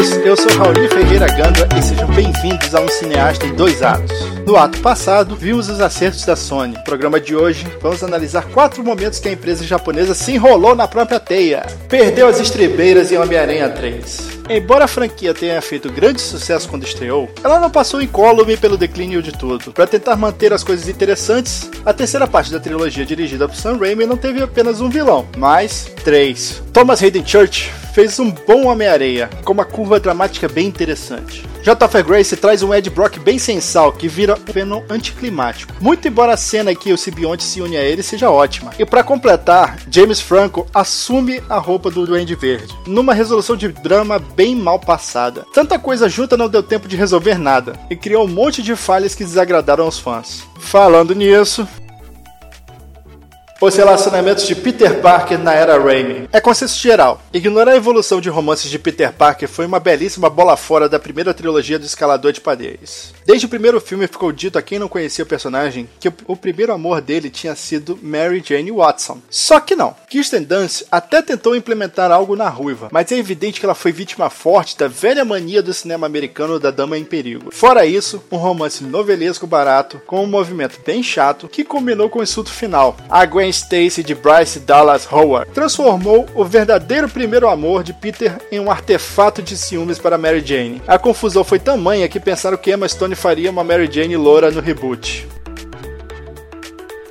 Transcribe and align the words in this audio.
Olá 0.00 0.08
a 0.08 0.12
todos, 0.12 0.26
eu 0.26 0.36
sou 0.36 0.50
Raoni 0.52 0.88
Ferreira 0.88 1.26
Gandra 1.26 1.68
e 1.78 1.82
sejam 1.82 2.08
bem-vindos 2.08 2.74
a 2.74 2.80
um 2.80 2.88
Cineasta 2.88 3.44
em 3.44 3.52
Dois 3.52 3.82
Atos. 3.82 4.16
No 4.46 4.56
ato 4.56 4.78
passado, 4.80 5.36
vimos 5.36 5.68
os 5.68 5.78
acertos 5.78 6.24
da 6.24 6.34
Sony. 6.34 6.74
No 6.74 6.84
programa 6.84 7.20
de 7.20 7.36
hoje, 7.36 7.66
vamos 7.82 8.02
analisar 8.02 8.46
quatro 8.46 8.82
momentos 8.82 9.18
que 9.18 9.28
a 9.28 9.32
empresa 9.32 9.62
japonesa 9.62 10.14
se 10.14 10.32
enrolou 10.32 10.74
na 10.74 10.88
própria 10.88 11.20
teia. 11.20 11.66
Perdeu 11.86 12.28
as 12.28 12.40
estrebeiras 12.40 13.12
em 13.12 13.18
Homem-Aranha 13.18 13.68
3. 13.68 14.40
Embora 14.48 14.86
a 14.86 14.88
franquia 14.88 15.34
tenha 15.34 15.60
feito 15.60 15.92
grande 15.92 16.22
sucesso 16.22 16.66
quando 16.68 16.84
estreou, 16.84 17.28
ela 17.44 17.60
não 17.60 17.70
passou 17.70 18.00
incólume 18.00 18.56
pelo 18.56 18.78
declínio 18.78 19.22
de 19.22 19.32
tudo. 19.32 19.70
Para 19.70 19.86
tentar 19.86 20.16
manter 20.16 20.50
as 20.50 20.64
coisas 20.64 20.88
interessantes, 20.88 21.70
a 21.84 21.92
terceira 21.92 22.26
parte 22.26 22.50
da 22.50 22.58
trilogia 22.58 23.04
dirigida 23.04 23.46
por 23.46 23.54
Sam 23.54 23.76
Raimi 23.76 24.06
não 24.06 24.16
teve 24.16 24.42
apenas 24.42 24.80
um 24.80 24.88
vilão, 24.88 25.28
mas 25.36 25.92
três. 26.02 26.62
Thomas 26.72 27.02
Hayden 27.02 27.26
Church 27.26 27.70
fez 27.92 28.18
um 28.18 28.30
bom 28.30 28.66
Homem-Areia, 28.66 29.28
com 29.44 29.52
uma 29.52 29.64
curva 29.64 30.00
dramática 30.00 30.48
bem 30.48 30.66
interessante. 30.66 31.44
J.F. 31.62 32.02
Grace 32.02 32.36
traz 32.36 32.62
um 32.62 32.72
Ed 32.72 32.88
Brock 32.88 33.18
bem 33.18 33.38
sensal, 33.38 33.92
que 33.92 34.08
vira 34.08 34.34
um 34.34 34.52
Venom 34.52 34.82
anticlimático. 34.88 35.72
Muito 35.80 36.08
embora 36.08 36.32
a 36.32 36.36
cena 36.36 36.72
em 36.72 36.76
que 36.76 36.92
o 36.92 36.96
simbionte 36.96 37.44
se 37.44 37.60
une 37.60 37.76
a 37.76 37.82
ele 37.82 38.02
seja 38.02 38.30
ótima. 38.30 38.72
E 38.78 38.84
para 38.86 39.04
completar, 39.04 39.78
James 39.90 40.20
Franco 40.20 40.66
assume 40.72 41.42
a 41.48 41.58
roupa 41.58 41.90
do 41.90 42.06
Duende 42.06 42.34
Verde, 42.34 42.74
numa 42.86 43.12
resolução 43.12 43.56
de 43.56 43.68
drama 43.68 44.18
bem 44.18 44.54
mal 44.54 44.78
passada. 44.78 45.44
Tanta 45.52 45.78
coisa 45.78 46.08
junta 46.08 46.36
não 46.36 46.48
deu 46.48 46.62
tempo 46.62 46.88
de 46.88 46.96
resolver 46.96 47.38
nada, 47.38 47.78
e 47.90 47.96
criou 47.96 48.24
um 48.24 48.28
monte 48.28 48.62
de 48.62 48.74
falhas 48.74 49.14
que 49.14 49.24
desagradaram 49.24 49.84
aos 49.84 49.98
fãs. 49.98 50.44
Falando 50.58 51.14
nisso, 51.14 51.68
os 53.60 53.76
relacionamentos 53.76 54.46
de 54.46 54.54
Peter 54.54 55.00
Parker 55.00 55.38
na 55.38 55.52
era 55.52 55.78
Raimi. 55.78 56.28
É 56.32 56.40
consenso 56.40 56.80
geral. 56.80 57.20
Ignorar 57.32 57.72
a 57.72 57.76
evolução 57.76 58.18
de 58.18 58.30
romances 58.30 58.70
de 58.70 58.78
Peter 58.78 59.12
Parker 59.12 59.46
foi 59.46 59.66
uma 59.66 59.78
belíssima 59.78 60.30
bola 60.30 60.56
fora 60.56 60.88
da 60.88 60.98
primeira 60.98 61.34
trilogia 61.34 61.78
do 61.78 61.84
Escalador 61.84 62.32
de 62.32 62.40
Padeiros. 62.40 63.12
Desde 63.30 63.46
o 63.46 63.48
primeiro 63.48 63.80
filme 63.80 64.08
ficou 64.08 64.32
dito 64.32 64.58
a 64.58 64.62
quem 64.62 64.76
não 64.76 64.88
conhecia 64.88 65.22
o 65.22 65.28
personagem 65.28 65.88
que 66.00 66.12
o, 66.26 66.36
primeiro 66.36 66.72
amor 66.72 67.00
dele 67.00 67.30
tinha 67.30 67.54
sido 67.54 67.96
Mary 68.02 68.42
Jane 68.44 68.72
Watson. 68.72 69.20
Só 69.30 69.60
que 69.60 69.76
não. 69.76 69.94
Kirsten 70.08 70.42
Dunst 70.42 70.82
até 70.90 71.22
tentou 71.22 71.54
implementar 71.54 72.10
algo 72.10 72.34
na 72.34 72.48
ruiva, 72.48 72.88
mas 72.90 73.12
é 73.12 73.16
evidente 73.16 73.60
que 73.60 73.66
ela 73.66 73.74
foi 73.76 73.92
vítima 73.92 74.28
forte 74.30 74.76
da 74.76 74.88
velha 74.88 75.24
mania 75.24 75.62
do 75.62 75.72
cinema 75.72 76.08
americano 76.08 76.58
da 76.58 76.72
dama 76.72 76.98
em 76.98 77.04
perigo. 77.04 77.52
Fora 77.52 77.86
isso, 77.86 78.20
um 78.32 78.36
romance 78.36 78.82
novelesco 78.82 79.46
barato, 79.46 80.02
com 80.08 80.24
um 80.24 80.26
movimento 80.26 80.80
bem 80.84 81.00
chato, 81.00 81.46
que 81.46 81.62
combinou 81.62 82.10
com 82.10 82.18
o 82.18 82.24
insulto 82.24 82.50
final. 82.50 82.96
A 83.08 83.24
Gwen 83.24 83.50
Stacy 83.50 84.02
de 84.02 84.12
Bryce 84.12 84.58
Dallas 84.58 85.06
Howard 85.08 85.52
transformou 85.52 86.26
o 86.34 86.44
verdadeiro 86.44 87.08
primeiro 87.08 87.48
amor 87.48 87.84
de 87.84 87.92
Peter 87.92 88.40
em 88.50 88.58
um 88.58 88.72
artefato 88.72 89.40
de 89.40 89.56
ciúmes 89.56 90.00
para 90.00 90.18
Mary 90.18 90.44
Jane. 90.44 90.82
A 90.84 90.98
confusão 90.98 91.44
foi 91.44 91.60
tamanha 91.60 92.08
que 92.08 92.18
pensaram 92.18 92.56
que 92.56 92.72
Emma 92.72 92.88
Stone 92.88 93.19
faria 93.20 93.50
uma 93.50 93.62
Mary 93.62 93.88
Jane 93.90 94.16
loura 94.16 94.50
no 94.50 94.60
reboot. 94.60 95.28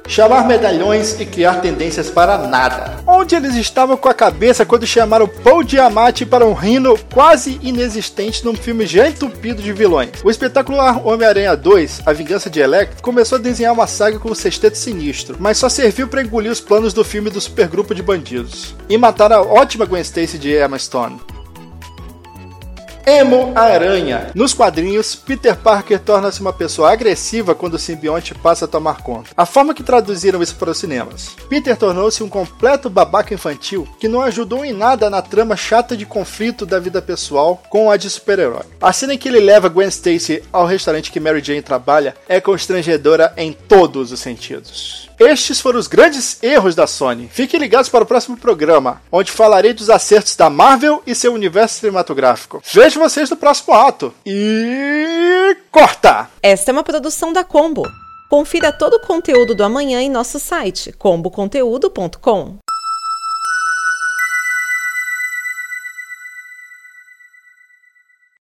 Chamar 0.08 0.48
medalhões 0.48 1.20
e 1.20 1.26
criar 1.26 1.62
tendências 1.62 2.10
para 2.10 2.36
nada. 2.40 2.98
Onde 3.06 3.36
eles 3.36 3.54
estavam 3.54 3.96
com 3.96 4.10
a 4.10 4.14
cabeça 4.14 4.66
quando 4.66 4.88
chamaram 4.88 5.28
Paul 5.28 5.64
Giamatti 5.64 6.26
para 6.26 6.48
um 6.48 6.54
rino 6.54 6.98
quase 7.14 7.60
inexistente 7.62 8.44
num 8.44 8.56
filme 8.56 8.88
já 8.88 9.08
entupido 9.08 9.62
de 9.62 9.72
vilões? 9.72 10.10
O 10.24 10.32
espetacular 10.32 11.00
Homem-Aranha 11.06 11.56
2, 11.56 12.02
A 12.08 12.12
Vingança 12.12 12.50
de 12.50 12.60
Electro, 12.60 13.04
começou 13.04 13.38
a 13.38 13.42
desenhar 13.42 13.72
uma 13.72 13.86
saga 13.86 14.18
com 14.18 14.32
o 14.32 14.36
sexteto 14.36 14.80
sinistro, 14.80 15.38
mas 15.40 15.60
só 15.60 15.70
serviu 15.70 16.08
para 16.08 16.24
engolir 16.24 16.52
os 16.52 16.60
planos 16.60 16.92
do 16.92 17.04
filme 17.04 17.30
do 17.30 17.40
supergrupo 17.40 17.94
de 17.94 18.02
bandidos. 18.02 18.74
E 18.90 18.98
matar 18.98 19.32
a 19.32 19.44
ótima 19.44 19.86
Gwen 19.86 20.02
Stacy 20.02 20.40
de 20.40 20.56
Emma 20.56 20.80
Stone. 20.80 21.20
Emo 23.10 23.52
Aranha. 23.56 24.30
Nos 24.36 24.54
quadrinhos, 24.54 25.16
Peter 25.16 25.56
Parker 25.56 26.00
torna-se 26.00 26.42
uma 26.42 26.54
pessoa 26.54 26.92
agressiva 26.92 27.56
quando 27.56 27.74
o 27.74 27.80
simbionte 27.80 28.36
passa 28.36 28.66
a 28.66 28.68
tomar 28.68 29.02
conta. 29.02 29.32
A 29.36 29.48
forma 29.48 29.74
que 29.74 29.82
traduziram 29.82 30.44
isso 30.44 30.56
para 30.56 30.70
os 30.70 30.78
cinemas. 30.78 31.36
Peter 31.50 31.76
tornou-se 31.76 32.22
um 32.22 32.30
completo 32.30 32.88
babaca 32.88 33.34
infantil 33.34 33.88
que 34.00 34.08
não 34.08 34.22
ajudou 34.22 34.64
em 34.64 34.74
nada 34.74 35.10
na 35.10 35.24
trama 35.24 35.58
chata 35.58 35.98
de 35.98 36.06
conflito 36.06 36.68
da 36.68 36.78
vida 36.78 37.02
pessoal 37.02 37.60
com 37.68 37.90
a 37.90 37.98
de 37.98 38.12
super-herói. 38.12 38.66
A 38.80 38.94
cena 38.94 39.16
em 39.16 39.18
que 39.18 39.28
ele 39.28 39.40
leva 39.40 39.70
Gwen 39.70 39.88
Stacy 39.88 40.44
ao 40.54 40.68
restaurante 40.68 41.12
que 41.12 41.20
Mary 41.20 41.44
Jane 41.44 41.64
trabalha 41.64 42.16
é 42.28 42.40
constrangedora 42.40 43.34
em 43.36 43.54
todos 43.54 44.12
os 44.12 44.20
sentidos. 44.20 45.10
Estes 45.20 45.60
foram 45.60 45.78
os 45.78 45.88
grandes 45.88 46.42
erros 46.42 46.76
da 46.76 46.88
Sony. 46.88 47.30
Fiquem 47.30 47.60
ligados 47.60 47.90
para 47.90 48.06
o 48.06 48.08
próximo 48.08 48.38
programa, 48.38 49.02
onde 49.12 49.32
falarei 49.32 49.74
dos 49.74 49.90
acertos 49.90 50.34
da 50.34 50.50
Marvel 50.50 51.04
e 51.06 51.14
seu 51.14 51.34
universo 51.34 51.80
cinematográfico. 51.80 52.62
Vejo 53.00 53.10
vocês 53.10 53.30
no 53.30 53.38
próximo 53.38 53.74
ato. 53.74 54.14
E. 54.26 55.56
corta! 55.72 56.30
Esta 56.44 56.72
é 56.72 56.74
uma 56.74 56.84
produção 56.84 57.32
da 57.32 57.46
Combo. 57.46 57.84
Confira 58.30 58.74
todo 58.74 58.96
o 58.96 59.00
conteúdo 59.00 59.56
do 59.56 59.64
amanhã 59.64 60.02
em 60.02 60.10
nosso 60.10 60.38
site 60.38 60.92
comboconteúdo.com. 60.92 62.58